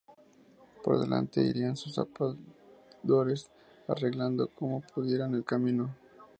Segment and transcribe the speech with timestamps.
[0.83, 3.51] Por delante irían sus zapadores
[3.87, 5.95] arreglando como pudieran el camino.